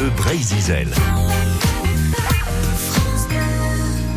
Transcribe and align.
Bleu 0.00 0.10
Breizizel. 0.16 0.88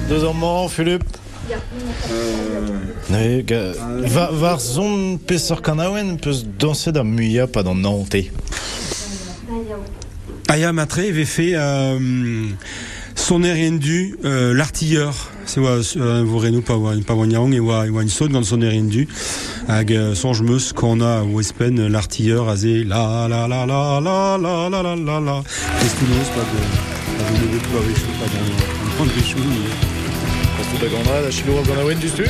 Deux 0.07 0.23
Mann, 0.33 0.69
Philipp. 0.69 1.03
Ja. 1.49 1.57
Äh, 1.57 3.11
nee, 3.11 3.43
ge, 3.43 3.73
war, 4.15 4.39
war 4.39 4.59
son 4.59 5.19
Pesser 5.27 5.57
kanaoen 5.61 6.17
peus 6.21 6.45
danse 6.57 6.93
da 6.93 7.03
muia 7.03 7.47
pa 7.47 7.63
an 7.67 7.81
Nante. 7.81 8.31
Aya 10.47 10.71
Matre 10.71 10.99
avait 10.99 11.25
fait 11.25 11.55
euh, 11.55 11.99
son 13.15 13.43
erendu 13.43 14.17
euh, 14.23 14.53
l'artilleur. 14.53 15.13
C'est 15.45 15.59
ouais, 15.59 15.81
euh, 15.97 16.23
vous 16.25 16.61
pas 16.61 16.79
pas 17.05 17.13
et 17.25 17.87
une 18.03 18.09
saute 18.09 18.31
dans 18.31 18.43
son 18.43 18.61
erendu 18.61 19.09
hag 19.67 19.93
euh, 19.93 20.15
songe 20.15 20.41
meus 20.41 20.73
qu'on 20.73 21.01
a 21.01 21.21
au 21.23 21.39
Espen 21.39 21.87
l'artilleur 21.87 22.49
azé 22.49 22.83
la 22.83 23.27
la 23.29 23.47
la 23.47 23.65
la 23.65 23.99
la 24.01 24.37
la 24.37 24.69
la 24.69 24.83
la 24.83 24.95
la 24.95 25.19
la 25.19 25.43
que 25.43 26.05
nous 26.05 26.29
pas 26.35 26.45
de 26.51 26.59
pas 27.17 27.31
de 27.53 27.59
tout 27.59 27.77
avec 27.77 27.95
pas 28.19 28.27
dans 28.33 29.05
dans 29.05 29.13
des 29.13 29.23
choux 29.23 29.39
Kostu 30.57 30.77
da 30.81 30.87
gana, 30.87 31.21
da 31.23 31.31
chilo 31.31 31.59
a 31.59 31.67
kanaouen 31.67 31.99
justu 32.01 32.25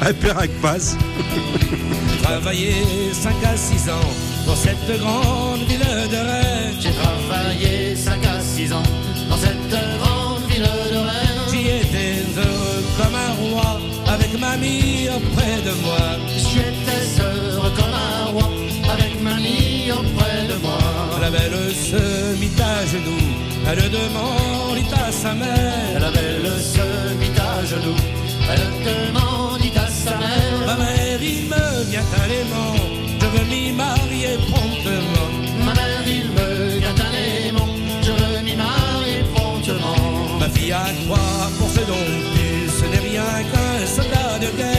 à 0.00 0.12
Perac 0.12 0.50
passe 0.62 0.96
Travaillé 2.22 2.72
5 3.12 3.34
à 3.44 3.54
6 3.54 3.90
ans 3.90 4.10
dans 4.46 4.56
cette 4.56 4.98
grande 4.98 5.60
ville 5.68 5.78
de 5.78 6.16
Rennes. 6.16 6.74
J'ai 6.80 6.92
travaillé 6.92 7.94
5 7.94 8.24
à 8.24 8.40
6 8.40 8.72
ans 8.72 8.82
dans 9.28 9.36
cette 9.36 9.68
grande 9.68 10.42
ville 10.48 10.62
de 10.62 10.96
Rennes. 10.96 11.52
J'y 11.52 11.68
étais 11.68 12.22
heureux 12.38 12.73
comme 12.96 13.14
un 13.14 13.32
roi, 13.42 13.80
avec 14.06 14.38
mamie 14.38 15.08
auprès 15.08 15.56
de 15.66 15.72
moi. 15.82 16.04
J'étais 16.36 17.22
heureux 17.22 17.72
comme 17.76 17.94
un 17.94 18.24
roi, 18.32 18.48
avec 18.92 19.20
mamie 19.22 19.90
auprès 19.90 20.46
de 20.50 20.56
moi. 20.62 20.78
La 21.20 21.30
belle 21.30 21.72
se 21.74 22.36
mit 22.40 22.52
à 22.60 22.86
genoux, 22.86 23.28
elle 23.68 23.90
demandit 23.90 24.92
à 25.06 25.10
sa 25.10 25.32
mère. 25.34 26.00
La 26.00 26.10
belle 26.10 26.50
se 26.74 27.14
mit 27.20 27.36
à 27.38 27.64
genoux, 27.64 28.00
elle 28.52 28.66
demandit 28.90 29.76
à 29.76 29.88
sa 29.88 30.16
mère. 30.18 30.66
Ma 30.66 30.76
mère, 30.76 31.22
il 31.22 31.44
me 31.52 31.84
vient 31.90 32.08
à 32.22 32.26
l'aimant, 32.28 32.76
je 33.20 33.26
veux 33.26 33.46
m'y 33.52 33.72
marier 33.72 34.36
promptement. 34.50 35.30
Ma 35.66 35.72
mère, 35.74 36.04
il 36.06 36.26
me 36.36 36.78
vient 36.78 36.98
à 37.06 37.10
l'aimant, 37.14 37.74
je 38.02 38.12
veux 38.12 38.42
m'y 38.42 38.54
marier 38.56 39.20
promptement. 39.34 40.38
Ma 40.38 40.48
fille, 40.48 40.72
à 40.72 40.86
toi, 41.06 41.18
pour 41.58 41.68
ce 41.70 41.80
don 41.80 42.43
like 43.52 43.82
us 43.82 43.98
another 43.98 44.56
day. 44.56 44.73